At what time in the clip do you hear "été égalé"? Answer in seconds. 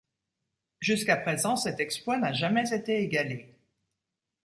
2.73-3.53